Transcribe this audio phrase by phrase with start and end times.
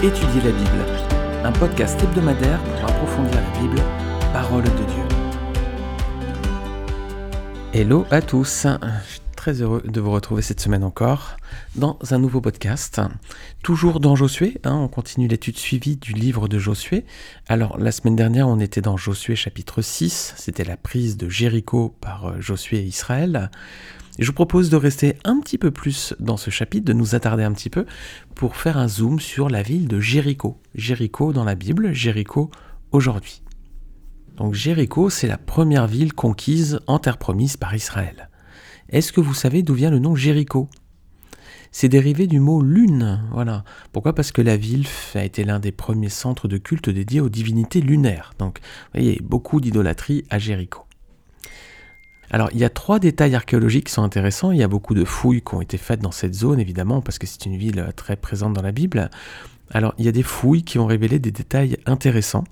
[0.00, 0.84] Étudier la Bible,
[1.42, 3.82] un podcast hebdomadaire pour approfondir la Bible,
[4.32, 5.02] parole de Dieu.
[7.72, 11.36] Hello à tous, je suis très heureux de vous retrouver cette semaine encore
[11.74, 13.00] dans un nouveau podcast.
[13.64, 17.04] Toujours dans Josué, hein, on continue l'étude suivie du livre de Josué.
[17.48, 21.96] Alors la semaine dernière on était dans Josué chapitre 6, c'était la prise de Jéricho
[22.00, 23.50] par euh, Josué et Israël
[24.18, 27.44] je vous propose de rester un petit peu plus dans ce chapitre, de nous attarder
[27.44, 27.86] un petit peu
[28.34, 30.60] pour faire un zoom sur la ville de Jéricho.
[30.74, 32.50] Jéricho dans la Bible, Jéricho
[32.90, 33.42] aujourd'hui.
[34.36, 38.28] Donc Jéricho, c'est la première ville conquise en terre promise par Israël.
[38.88, 40.68] Est-ce que vous savez d'où vient le nom Jéricho?
[41.70, 43.22] C'est dérivé du mot lune.
[43.32, 43.64] Voilà.
[43.92, 44.14] Pourquoi?
[44.14, 47.80] Parce que la ville a été l'un des premiers centres de culte dédiés aux divinités
[47.80, 48.32] lunaires.
[48.38, 50.87] Donc, vous voyez, beaucoup d'idolâtrie à Jéricho.
[52.30, 54.52] Alors, il y a trois détails archéologiques qui sont intéressants.
[54.52, 57.18] Il y a beaucoup de fouilles qui ont été faites dans cette zone, évidemment, parce
[57.18, 59.10] que c'est une ville très présente dans la Bible.
[59.70, 62.44] Alors, il y a des fouilles qui ont révélé des détails intéressants,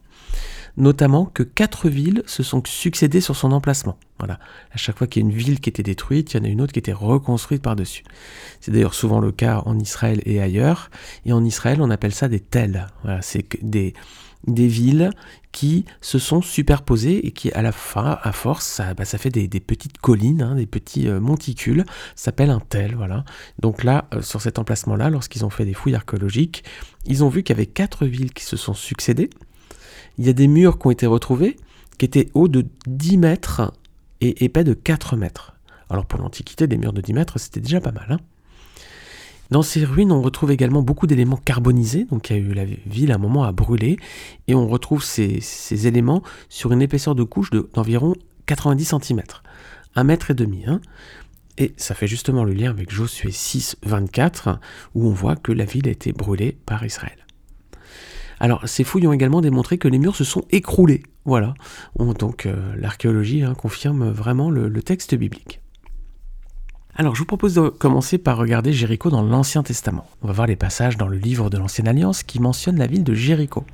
[0.76, 3.98] notamment que quatre villes se sont succédées sur son emplacement.
[4.18, 4.38] Voilà.
[4.72, 6.48] À chaque fois qu'il y a une ville qui était détruite, il y en a
[6.48, 8.04] une autre qui était reconstruite par-dessus.
[8.60, 10.90] C'est d'ailleurs souvent le cas en Israël et ailleurs.
[11.24, 12.86] Et en Israël, on appelle ça des tels.
[13.02, 13.94] Voilà, c'est des,
[14.46, 15.10] des villes
[15.52, 19.48] qui se sont superposées et qui, à la fin, à force, ça, bah, fait des,
[19.60, 23.24] petites collines, hein, des petits euh, monticules, s'appelle un tel, voilà.
[23.60, 26.62] Donc là, euh, sur cet emplacement-là, lorsqu'ils ont fait des fouilles archéologiques,
[27.06, 29.30] ils ont vu qu'il y avait quatre villes qui se sont succédées.
[30.18, 31.56] Il y a des murs qui ont été retrouvés,
[31.98, 33.72] qui étaient hauts de 10 mètres
[34.20, 35.54] et épais de 4 mètres.
[35.90, 38.06] Alors pour l'Antiquité, des murs de 10 mètres, c'était déjà pas mal.
[38.10, 38.20] Hein
[39.50, 42.64] dans ces ruines, on retrouve également beaucoup d'éléments carbonisés, donc il y a eu la
[42.64, 43.96] ville à un moment à brûler,
[44.48, 48.14] et on retrouve ces, éléments sur une épaisseur de couche d'environ
[48.46, 49.22] 90 cm,
[49.94, 50.64] 1 mètre et demi.
[50.66, 50.80] Hein.
[51.58, 54.58] Et ça fait justement le lien avec Josué 6, 24,
[54.94, 57.25] où on voit que la ville a été brûlée par Israël.
[58.40, 61.02] Alors, ces fouilles ont également démontré que les murs se sont écroulés.
[61.24, 61.54] Voilà.
[61.98, 65.60] Donc, euh, l'archéologie hein, confirme vraiment le texte biblique.
[66.98, 70.06] Alors, je vous propose de commencer par regarder Jéricho dans l'Ancien Testament.
[70.22, 73.04] On va voir les passages dans le livre de l'Ancienne Alliance qui mentionnent la ville
[73.04, 73.64] de Jéricho.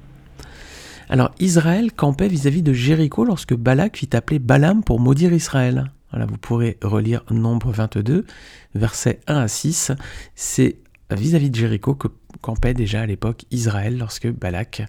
[1.08, 5.92] Alors, Israël campait vis-à-vis de Jéricho lorsque Balak fit appeler Balaam pour maudire Israël.
[6.10, 8.26] Voilà, vous pourrez relire Nombre 22,
[8.74, 9.92] versets 1 à 6.
[10.34, 10.78] C'est
[11.14, 12.08] vis-à-vis de Jéricho que
[12.40, 14.82] campait déjà à l'époque Israël lorsque Balak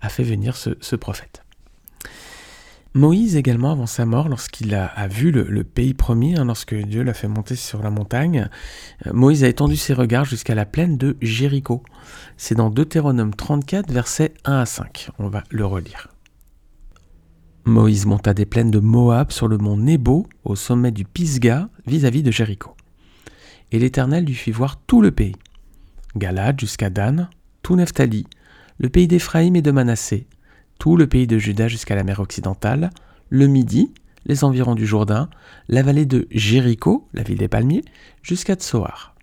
[0.00, 1.42] a fait venir ce prophète.
[2.92, 7.14] Moïse également, avant sa mort, lorsqu'il a, vu le, pays promis, hein, lorsque Dieu l'a
[7.14, 8.48] fait monter sur la montagne,
[9.06, 11.84] euh, Moïse a étendu ses regards jusqu'à la plaine de Jéricho.
[12.36, 15.10] C'est dans Deutéronome 34, versets 1 à 5.
[15.20, 16.08] On va le relire.
[17.64, 22.24] Moïse monta des plaines de Moab sur le mont Nebo, au sommet du Pisga, vis-à-vis
[22.24, 22.74] de Jéricho.
[23.70, 25.36] Et l'Éternel lui fit voir tout le pays.
[26.16, 27.28] Galade jusqu'à Dan,
[27.62, 28.26] tout Nephtali,
[28.78, 30.26] le pays d'Éphraïm et de Manassé,
[30.78, 32.90] tout le pays de Juda jusqu'à la mer occidentale,
[33.28, 33.92] le Midi,
[34.26, 35.28] les environs du Jourdain,
[35.68, 37.84] la vallée de Jéricho, la ville des palmiers,
[38.22, 39.14] jusqu'à Tsoar.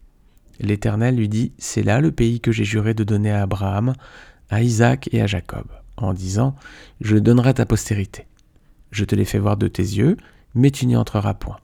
[0.59, 3.93] L'Éternel lui dit, C'est là le pays que j'ai juré de donner à Abraham,
[4.49, 5.67] à Isaac et à Jacob,
[5.97, 6.55] en disant,
[7.01, 8.25] Je donnerai ta postérité.
[8.91, 10.17] Je te l'ai fait voir de tes yeux,
[10.55, 11.57] mais tu n'y entreras point.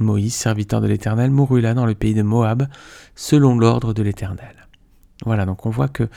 [0.00, 2.66] Moïse, serviteur de l'Éternel, mourut là dans le pays de Moab,
[3.14, 4.68] selon l'ordre de l'Éternel.
[5.24, 6.08] Voilà, donc on voit que.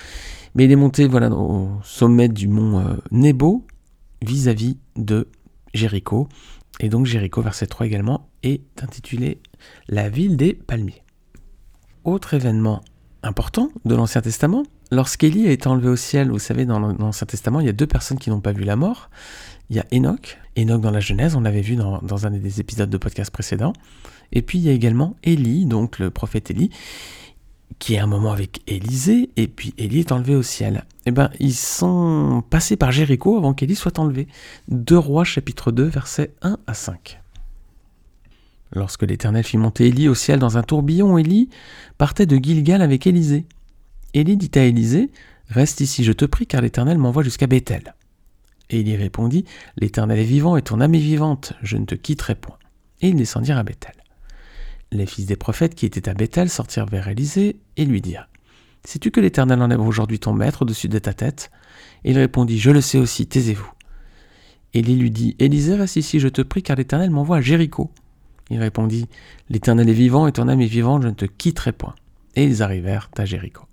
[0.56, 3.66] Mais il est monté voilà, au sommet du mont euh, Nebo,
[4.22, 5.28] vis-à-vis de
[5.74, 6.28] Jéricho.
[6.80, 9.42] Et donc Jéricho, verset 3 également, est intitulé
[9.88, 11.04] La ville des palmiers.
[12.04, 12.82] Autre événement
[13.22, 17.60] important de l'Ancien Testament, lorsqu'Élie a été enlevé au ciel, vous savez, dans l'Ancien Testament,
[17.60, 19.10] il y a deux personnes qui n'ont pas vu la mort.
[19.70, 22.90] Il y a Enoch, Enoch dans la Genèse, on l'avait vu dans, un des épisodes
[22.90, 23.74] de podcast précédents.
[24.32, 26.70] Et puis il y a également Élie, donc le prophète Élie,
[27.80, 30.86] qui est un moment avec Élisée, et puis Élie est enlevé au ciel.
[31.06, 34.28] Eh bien, ils sont passés par Jéricho avant qu'Élie soit enlevé.
[34.68, 37.20] Deux Rois chapitre 2 versets 1 à 5.
[38.76, 41.50] Lorsque l'Éternel fit monter Élie au ciel dans un tourbillon, Élie
[41.98, 43.46] partait de Gilgal avec Élisée.
[44.14, 45.12] Élie dit à Élisée,
[45.50, 47.94] Reste ici, je te prie, car l'Éternel m'envoie jusqu'à Bethel.
[48.70, 49.46] Élie répondit,
[49.78, 52.58] L'Éternel est vivant et ton âme est vivante, je ne te quitterai point.
[53.02, 53.94] Et ils descendirent à Bethel
[54.94, 58.28] les fils des prophètes qui étaient à Bethel sortirent vers Élisée et lui dirent
[58.86, 61.52] Sais-tu que l'Éternel enlève aujourd'hui ton maître au-dessus de ta tête?
[62.04, 63.72] Et il répondit Je le sais aussi, taisez-vous.
[64.74, 67.92] Élie lui dit Élisée, reste ici, je te prie, car l'Éternel m'envoie à Jéricho.
[68.50, 69.08] Il répondit
[69.50, 71.96] L'Éternel est vivant et ton âme est vivante, je ne te quitterai point.
[72.36, 73.64] Et ils arrivèrent à Jéricho.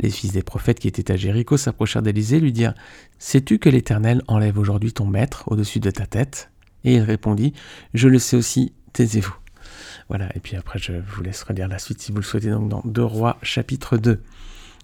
[0.00, 2.74] Les fils des prophètes qui étaient à Jéricho s'approchèrent d'Élisée et lui dirent
[3.18, 6.50] Sais-tu que l'Éternel enlève aujourd'hui ton maître au-dessus de ta tête?
[6.84, 7.52] Et il répondit
[7.92, 9.36] Je le sais aussi, taisez-vous.
[10.08, 12.68] Voilà, et puis après je vous laisse relire la suite si vous le souhaitez, donc
[12.68, 14.20] dans 2 Rois chapitre 2.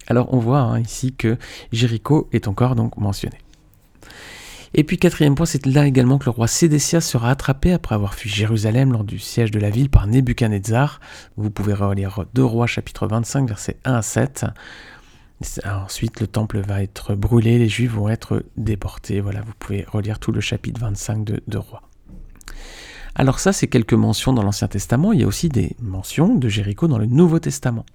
[0.07, 1.37] Alors on voit hein, ici que
[1.71, 3.37] Jéricho est encore donc mentionné.
[4.73, 8.13] Et puis quatrième point, c'est là également que le roi Sédécias sera attrapé après avoir
[8.13, 10.99] fui Jérusalem lors du siège de la ville par Nebuchadnezzar.
[11.37, 14.45] Vous pouvez relire 2 Rois chapitre 25 versets 1 à 7.
[15.65, 19.21] Ensuite, le temple va être brûlé, les Juifs vont être déportés.
[19.21, 21.83] Voilà, vous pouvez relire tout le chapitre 25 de, Rois.
[23.13, 25.13] Alors ça, c'est quelques mentions dans l'Ancien Testament.
[25.13, 27.85] Il y a aussi des mentions de Jéricho dans le Nouveau Testament.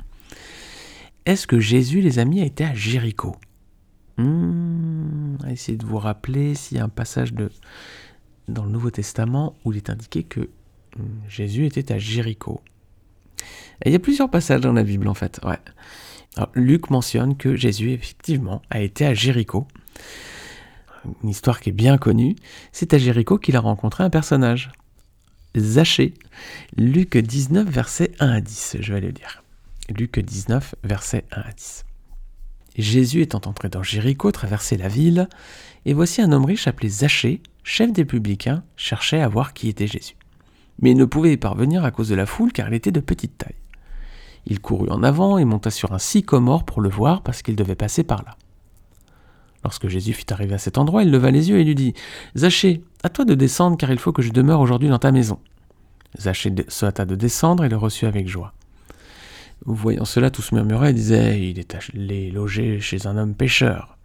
[1.27, 3.37] Est-ce que Jésus, les amis, a été à Jéricho?
[4.19, 7.51] Hmm, Essayez de vous rappeler s'il y a un passage de,
[8.47, 10.41] dans le Nouveau Testament où il est indiqué que
[10.97, 12.61] hmm, Jésus était à Jéricho.
[13.85, 15.41] il y a plusieurs passages dans la Bible en fait.
[15.45, 15.59] Ouais.
[16.55, 19.67] Luc mentionne que Jésus effectivement a été à Jéricho.
[21.23, 22.37] Une histoire qui est bien connue.
[22.73, 24.71] C'est à Jéricho qu'il a rencontré un personnage.
[25.57, 26.15] Zachée.
[26.77, 28.77] Luc 19, verset 1 à 10.
[28.81, 29.43] Je vais le lire.
[29.91, 31.85] Luc 19, verset 1 à 10.
[32.79, 35.29] Jésus étant entré dans Jéricho, traversait la ville,
[35.85, 39.87] et voici un homme riche appelé Zachée, chef des publicains, cherchait à voir qui était
[39.87, 40.17] Jésus.
[40.81, 43.01] Mais il ne pouvait y parvenir à cause de la foule car il était de
[43.01, 43.55] petite taille.
[44.47, 47.77] Il courut en avant et monta sur un sycomore pour le voir parce qu'il devait
[47.77, 48.37] passer par là.
[49.65, 51.95] Lorsque Jésus fut arrivé à cet endroit, il leva les yeux et lui dit
[52.37, 55.39] Zachée, à toi de descendre car il faut que je demeure aujourd'hui dans ta maison.
[56.19, 58.53] Zachée se hâta de descendre et le reçut avec joie.
[59.65, 63.97] Voyant cela, tous murmuraient et disaient Il est allé loger chez un homme pécheur.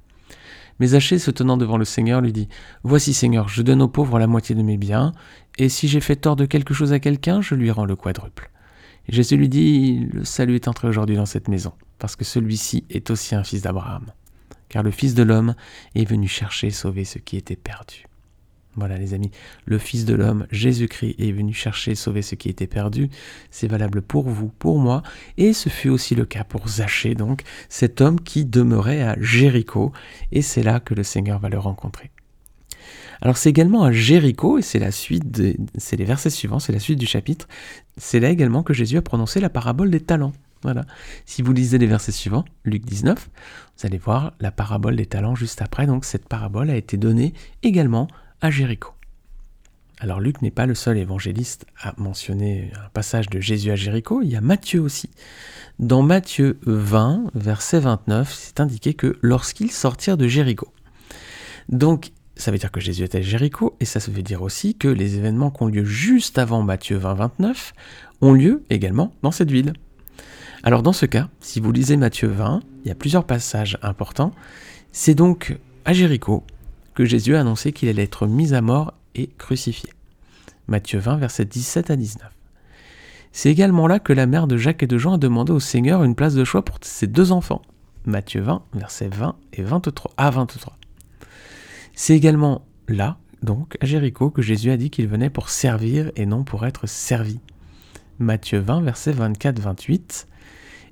[0.80, 2.48] Mais Zachée, se tenant devant le Seigneur, lui dit
[2.84, 5.14] Voici, Seigneur, je donne aux pauvres la moitié de mes biens,
[5.58, 8.52] et si j'ai fait tort de quelque chose à quelqu'un, je lui rends le quadruple.
[9.08, 13.10] Jésus lui dit, le salut est entré aujourd'hui dans cette maison, parce que celui-ci est
[13.10, 14.06] aussi un fils d'Abraham,
[14.68, 15.56] car le Fils de l'homme
[15.96, 18.06] est venu chercher et sauver ce qui était perdu.
[18.76, 19.32] Voilà les amis,
[19.66, 23.10] le Fils de l'homme, Jésus-Christ, est venu chercher et sauver ce qui était perdu.
[23.50, 25.02] C'est valable pour vous, pour moi,
[25.38, 29.94] et ce fut aussi le cas pour Zachée, donc, cet homme qui demeurait à Jéricho,
[30.32, 32.12] et c'est là que le Seigneur va le rencontrer.
[33.22, 35.42] Alors c'est également à Jéricho, et c'est la suite,
[35.78, 37.48] c'est les versets suivants, c'est la suite du chapitre,
[37.98, 40.34] c'est là également que Jésus a prononcé la parabole des talents.
[40.64, 40.86] Voilà.
[41.26, 43.30] Si vous lisez les versets suivants, Luc 19,
[43.78, 45.86] vous allez voir la parabole des talents juste après.
[45.86, 48.08] Donc cette parabole a été donnée également
[48.42, 48.92] à Jéricho.
[50.00, 54.22] Alors Luc n'est pas le seul évangéliste à mentionner un passage de Jésus à Jéricho,
[54.22, 55.10] il y a Matthieu aussi.
[55.80, 60.68] Dans Matthieu 20, verset 29, c'est indiqué que lorsqu'ils sortirent de Jéricho.
[61.70, 64.88] Donc ça veut dire que Jésus était à Jéricho, et ça veut dire aussi que
[64.88, 67.74] les événements qui ont lieu juste avant Matthieu 20-29
[68.22, 69.74] ont lieu également dans cette ville.
[70.64, 74.32] Alors dans ce cas, si vous lisez Matthieu 20, il y a plusieurs passages importants.
[74.92, 76.44] C'est donc à Jéricho
[76.94, 79.90] que Jésus a annoncé qu'il allait être mis à mort et crucifié.
[80.68, 82.30] Matthieu 20, versets 17 à 19.
[83.32, 86.04] C'est également là que la mère de Jacques et de Jean a demandé au Seigneur
[86.04, 87.62] une place de choix pour ses deux enfants.
[88.06, 90.78] Matthieu 20, versets 20 et 23 à 23.
[92.00, 96.28] C'est également là, donc, à Jéricho, que Jésus a dit qu'il venait pour servir et
[96.28, 97.40] non pour être servi.
[98.20, 100.28] Matthieu 20, versets 24-28.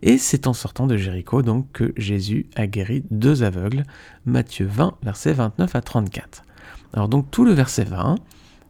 [0.01, 3.83] Et c'est en sortant de Jéricho donc que Jésus a guéri deux aveugles.
[4.25, 6.41] Matthieu 20, versets 29 à 34.
[6.93, 8.15] Alors donc tout le verset 20,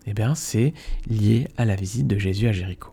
[0.05, 0.73] eh bien, c'est
[1.07, 2.91] lié à la visite de Jésus à Jéricho.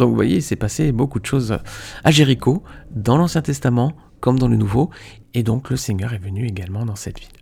[0.00, 1.58] Donc vous voyez, il s'est passé beaucoup de choses
[2.04, 4.90] à Jéricho, dans l'Ancien Testament comme dans le Nouveau,
[5.32, 7.41] et donc le Seigneur est venu également dans cette ville.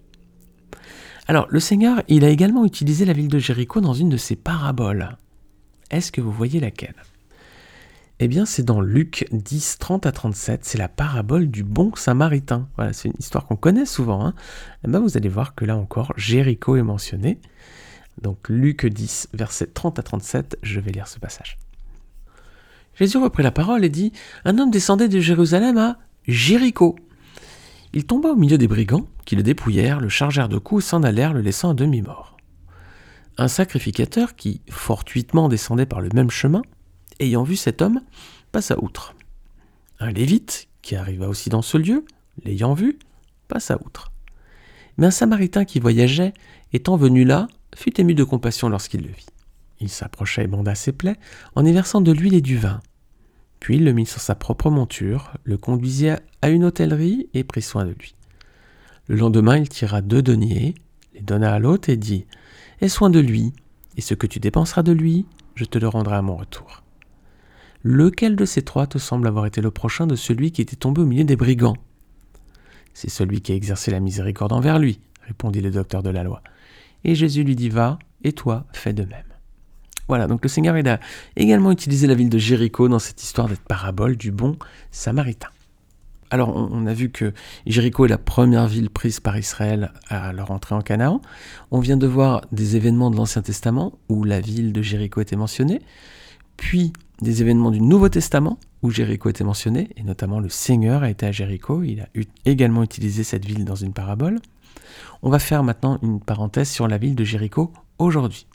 [1.30, 4.34] Alors, le Seigneur, il a également utilisé la ville de Jéricho dans une de ses
[4.34, 5.16] paraboles.
[5.92, 6.96] Est-ce que vous voyez laquelle?
[8.18, 12.66] Eh bien, c'est dans Luc 10, 30 à 37, c'est la parabole du bon samaritain.
[12.74, 14.26] Voilà, c'est une histoire qu'on connaît souvent.
[14.26, 14.34] Hein.
[14.84, 17.38] Eh bien, vous allez voir que là encore, Jéricho est mentionné.
[18.20, 21.58] Donc, Luc 10, versets 30 à 37, je vais lire ce passage.
[22.96, 24.10] Jésus reprit la parole et dit
[24.44, 25.96] Un homme descendait de Jérusalem à
[26.26, 26.96] Jéricho
[27.92, 31.32] il tomba au milieu des brigands, qui le dépouillèrent, le chargèrent de coups s'en allèrent,
[31.32, 32.36] le laissant à demi-mort.
[33.36, 36.62] Un sacrificateur, qui fortuitement descendait par le même chemin,
[37.18, 38.00] ayant vu cet homme,
[38.52, 39.14] passa outre.
[39.98, 42.04] Un lévite, qui arriva aussi dans ce lieu,
[42.44, 42.98] l'ayant vu,
[43.48, 44.12] passa outre.
[44.96, 46.32] Mais un samaritain qui voyageait,
[46.72, 49.26] étant venu là, fut ému de compassion lorsqu'il le vit.
[49.80, 51.16] Il s'approcha et banda ses plaies,
[51.54, 52.80] en y versant de l'huile et du vin.
[53.60, 56.08] Puis il le mit sur sa propre monture, le conduisit
[56.42, 58.14] à une hôtellerie et prit soin de lui.
[59.06, 60.74] Le lendemain, il tira deux deniers,
[61.14, 62.26] les donna à l'hôte et dit
[62.80, 63.52] Aie soin de lui,
[63.96, 66.82] et ce que tu dépenseras de lui, je te le rendrai à mon retour.
[67.82, 71.02] Lequel de ces trois te semble avoir été le prochain de celui qui était tombé
[71.02, 71.76] au milieu des brigands?
[72.94, 76.42] C'est celui qui a exercé la miséricorde envers lui, répondit le docteur de la loi.
[77.04, 79.29] Et Jésus lui dit Va, et toi, fais de même.
[80.10, 80.98] Voilà, donc le Seigneur a
[81.36, 84.56] également utilisé la ville de Jéricho dans cette histoire d'être parabole du bon
[84.90, 85.46] samaritain.
[86.30, 87.32] Alors, on, a vu que
[87.64, 91.20] Jéricho est la première ville prise par Israël à leur entrée en Canaan.
[91.70, 95.36] On vient de voir des événements de l'Ancien Testament où la ville de Jéricho était
[95.36, 95.80] mentionnée,
[96.56, 101.10] puis des événements du Nouveau Testament où Jéricho était mentionné, et notamment le Seigneur a
[101.10, 101.84] été à Jéricho.
[101.84, 102.08] Il a
[102.44, 104.40] également utilisé cette ville dans une parabole.
[105.22, 108.48] On va faire maintenant une parenthèse sur la ville de Jéricho aujourd'hui.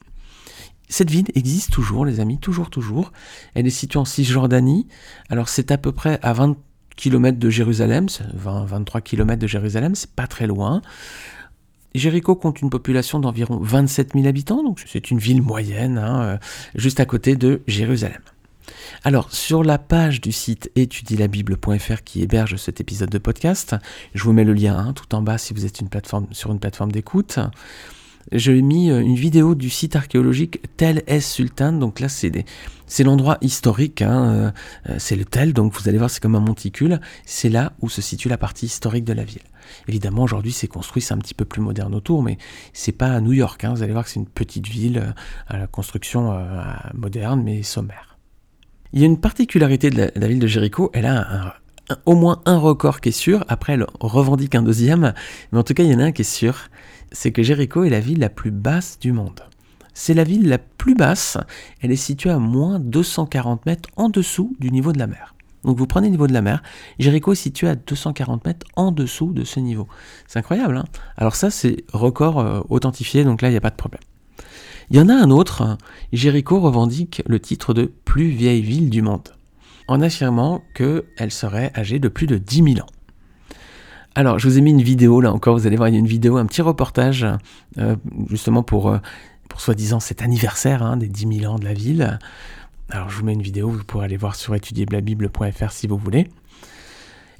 [0.87, 3.11] Cette ville existe toujours, les amis, toujours, toujours.
[3.53, 4.87] Elle est située en Cisjordanie.
[5.29, 6.55] Alors c'est à peu près à 20
[6.95, 10.81] km de Jérusalem, 20, 23 km de Jérusalem, c'est pas très loin.
[11.93, 16.37] Jéricho compte une population d'environ 27 000 habitants, donc c'est une ville moyenne, hein, euh,
[16.75, 18.21] juste à côté de Jérusalem.
[19.03, 23.75] Alors, sur la page du site étudielabible.fr qui héberge cet épisode de podcast,
[24.13, 25.77] je vous mets le lien hein, tout en bas si vous êtes
[26.31, 27.39] sur une plateforme d'écoute.
[28.31, 31.73] J'ai mis euh, une vidéo du site archéologique Tel es Sultan.
[31.73, 32.31] Donc là, c'est,
[33.03, 34.01] l'endroit historique.
[34.01, 34.51] Hein, euh,
[34.89, 35.53] euh, c'est le Tel.
[35.53, 36.99] Donc vous allez voir, c'est comme un monticule.
[37.25, 39.43] C'est là où se situe la partie historique de la ville.
[39.87, 42.37] Évidemment, aujourd'hui, c'est construit, c'est un petit peu plus moderne autour, mais
[42.73, 43.63] c'est pas New York.
[43.63, 43.73] Hein.
[43.75, 45.13] Vous allez voir que c'est une petite ville
[45.47, 46.39] à la construction
[46.93, 48.17] moderne, mais sommaire.
[48.93, 51.55] Il y a une particularité de la, ville de Jéricho, elle a
[52.05, 55.13] au moins un record qui est sûr, après elle revendique un deuxième,
[55.51, 56.69] mais en tout cas il y en a un qui est sûr,
[57.15, 59.39] c'est que Jéricho est la ville la plus basse du monde.
[59.93, 61.37] C'est la ville la plus basse,
[61.81, 65.33] elle est située à moins 240 mètres en dessous du niveau de la mer.
[65.63, 66.61] Donc vous prenez le niveau de la mer,
[66.99, 69.87] Jéricho est situé à 240 mètres en dessous de ce niveau.
[70.27, 70.83] C'est incroyable, hein
[71.15, 74.01] Alors ça c'est record euh, authentifié, donc là il n'y a pas de problème.
[74.91, 75.77] Il y en a un autre,
[76.11, 79.29] Jéricho revendique le titre de plus vieille ville du monde,
[79.87, 82.89] en affirmant qu'elle serait âgée de plus de 10 000 ans.
[84.17, 85.99] Alors, je vous ai mis une vidéo, là encore, vous allez voir, il y a
[85.99, 87.25] une vidéo, un petit reportage,
[87.77, 87.97] euh,
[88.29, 88.99] justement pour, euh,
[89.49, 92.17] pour soi-disant cet anniversaire hein, des 10 000 ans de la ville.
[92.89, 96.29] Alors, je vous mets une vidéo, vous pourrez aller voir sur étudieblabible.fr si vous voulez.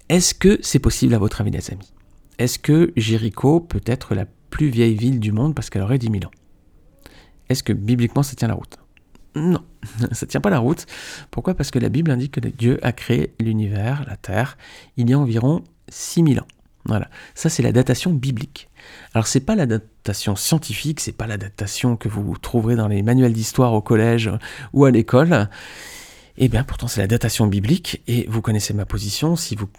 [0.10, 1.94] Est-ce que c'est possible à votre avis, les amis?
[2.40, 6.08] Est-ce que Jéricho peut être la plus vieille ville du monde parce qu'elle aurait 10
[6.12, 6.32] 000 ans?
[7.48, 8.80] Est-ce que bibliquement ça tient la route?
[9.36, 9.64] Non,
[10.12, 10.86] ça ne tient pas la route.
[11.32, 11.54] Pourquoi?
[11.54, 14.58] Parce que la Bible indique que Dieu a créé l'univers, la Terre,
[14.98, 16.48] il y a environ 6000 ans.
[16.86, 18.70] Voilà, ça c'est la datation biblique.
[19.14, 23.02] Alors c'est pas la datation scientifique, c'est pas la datation que vous trouverez dans les
[23.02, 24.30] manuels d'histoire au collège
[24.74, 25.50] ou à l'école.
[26.38, 29.70] Eh bien, pourtant, c'est la datation biblique, et vous connaissez ma position si vous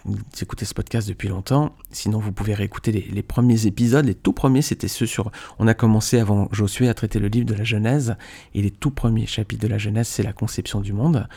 [0.41, 1.75] écoutez ce podcast depuis longtemps.
[1.91, 4.05] Sinon, vous pouvez réécouter les, premiers épisodes.
[4.05, 5.31] Les tout premiers, c'était ceux sur.
[5.59, 8.15] On a commencé avant Josué à traiter le livre de la Genèse,
[8.55, 11.27] et les tout premiers chapitres de la Genèse, c'est la conception du monde.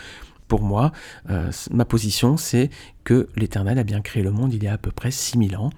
[0.50, 0.90] Pour moi,
[1.30, 2.71] euh, ma position, c'est
[3.04, 5.71] que l'Éternel a bien créé le monde il y a à peu près 6000 ans,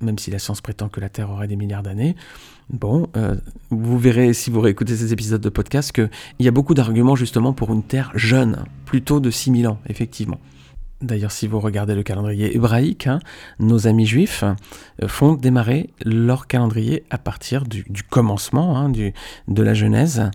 [0.00, 2.14] même si la science prétend que la Terre aurait des milliards d'années.
[2.72, 3.34] Bon, euh,
[3.70, 6.08] vous verrez si vous réécoutez ces épisodes de podcast qu'il
[6.38, 10.38] y a beaucoup d'arguments justement pour une Terre jeune, plutôt de 6000 ans, effectivement.
[11.02, 13.18] D'ailleurs, si vous regardez le calendrier hébraïque, hein,
[13.58, 19.12] nos amis juifs euh, font démarrer leur calendrier à partir du, commencement hein, du,
[19.48, 20.30] de la Genèse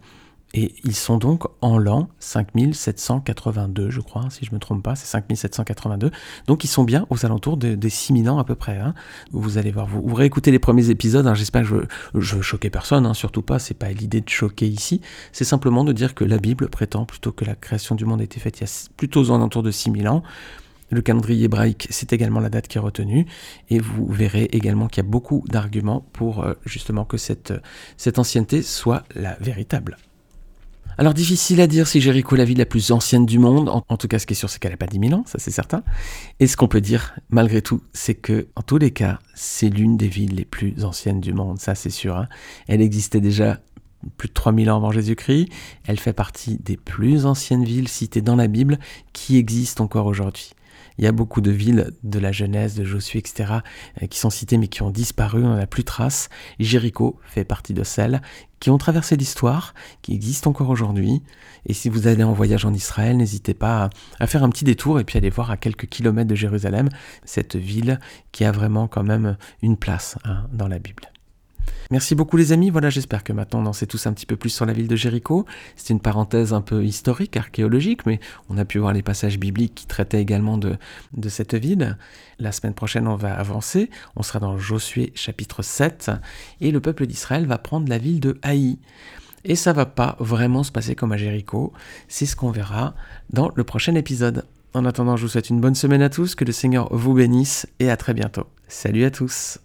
[0.56, 4.96] et ils sont donc en l'an 5782, je crois, si je ne me trompe pas,
[4.96, 6.12] c'est 5782.
[6.48, 8.78] Donc ils sont bien aux alentours des 6000 ans à peu près.
[8.78, 8.94] Hein.
[9.32, 11.76] Vous allez voir, vous, réécoutez les premiers épisodes, hein, j'espère que je
[12.36, 15.02] ne veux choquer personne, hein, surtout pas, c'est pas l'idée de choquer ici,
[15.34, 18.24] c'est simplement de dire que la Bible prétend plutôt que la création du monde a
[18.24, 20.24] été faite il y a plutôt aux alentours de 6000 ans.
[20.90, 23.26] Le calendrier hébraïque, c'est également la date qui est retenue.
[23.70, 27.52] Et vous verrez également qu'il y a beaucoup d'arguments pour euh, justement que cette
[28.20, 29.98] ancienneté soit la véritable.
[30.98, 33.70] Alors difficile à dire si Jéricho est la ville la plus ancienne du monde.
[33.70, 35.40] En, tout cas, ce qui est sûr, c'est qu'elle n'a pas 10 000 ans, ça
[35.40, 35.84] c'est certain.
[36.40, 39.98] Et ce qu'on peut dire, malgré tout, c'est que, en tous les cas, c'est l'une
[39.98, 42.16] des villes les plus anciennes du monde, ça c'est sûr.
[42.16, 42.30] Hein.
[42.68, 43.60] Elle existait déjà
[44.18, 45.50] plus de 3000 ans avant Jésus-Christ.
[45.86, 48.80] Elle fait partie des plus anciennes villes citées dans la Bible
[49.14, 50.55] qui existent encore aujourd'hui.
[50.98, 53.60] Il y a beaucoup de villes de la Genèse, de Josué, etc.,
[54.02, 56.30] euh, qui sont citées mais qui ont disparu, on n'en a plus trace.
[56.60, 58.22] Jéricho fait partie de celles
[58.60, 61.22] qui ont traversé l'histoire, qui existent encore aujourd'hui.
[61.66, 65.00] Et si vous allez en voyage en Israël, n'hésitez pas à faire un petit détour
[65.00, 66.90] et puis aller voir à quelques kilomètres de Jérusalem
[67.26, 68.00] cette ville
[68.32, 71.12] qui a vraiment quand même une place hein, dans la Bible.
[71.92, 74.36] Merci beaucoup les amis, voilà j'espère que maintenant on en sait tous un petit peu
[74.36, 75.46] plus sur la ville de Jéricho.
[75.76, 79.76] C'est une parenthèse un peu historique, archéologique, mais on a pu voir les passages bibliques
[79.76, 80.78] qui traitaient également de,
[81.30, 81.98] cette ville.
[82.40, 86.12] La semaine prochaine on va avancer, on sera dans Josué chapitre 7,
[86.60, 88.80] et le peuple d'Israël va prendre la ville de Haï.
[89.44, 91.72] Et ça va pas vraiment se passer comme à Jéricho,
[92.08, 92.96] c'est ce qu'on verra
[93.30, 94.46] dans le prochain épisode.
[94.74, 97.68] En attendant, je vous souhaite une bonne semaine à tous, que le Seigneur vous bénisse
[97.80, 98.48] et à très bientôt.
[98.68, 99.60] Salut à tous